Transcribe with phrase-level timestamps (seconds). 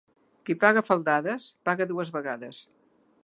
[0.47, 2.63] Qui paga a faldades, paga dues vegades.